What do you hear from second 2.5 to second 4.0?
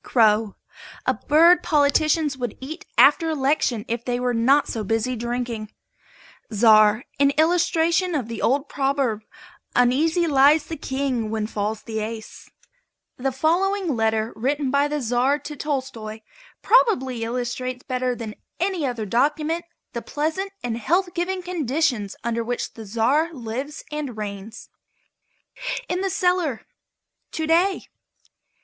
eat after election